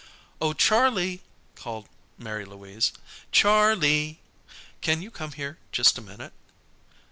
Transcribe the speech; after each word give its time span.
"Oh, 0.41 0.53
Charlie!" 0.53 1.21
called 1.53 1.87
Mary 2.17 2.43
Louise. 2.43 2.91
"Charlee! 3.31 4.17
Can 4.81 5.03
you 5.03 5.11
come 5.11 5.33
here 5.33 5.59
just 5.71 5.95
a 5.95 6.01
minute?" 6.01 6.33